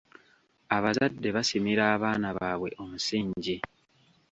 Abazadde 0.75 1.27
basimira 1.35 1.83
abaana 1.95 2.27
baabwe 2.37 2.69
omusingi. 2.83 3.55